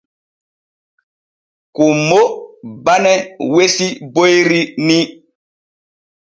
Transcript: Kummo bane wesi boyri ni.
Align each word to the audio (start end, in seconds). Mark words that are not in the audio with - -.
Kummo 1.75 2.21
bane 2.85 3.13
wesi 3.53 3.87
boyri 4.13 4.61
ni. 4.85 4.99